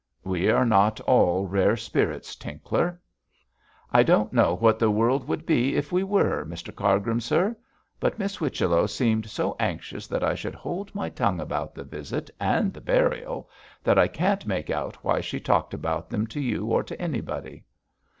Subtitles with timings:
[0.23, 2.99] 'We are not all rare spirits, Tinkler.'
[3.91, 7.55] 'I don't know what the world would be if we were, Mr Cargrim, sir.
[7.99, 12.31] But Miss Whichello seemed so anxious that I should hold my tongue about the visit
[12.39, 13.47] and the burial
[13.83, 17.63] that I can't make out why she talked about them to you or to anybody.'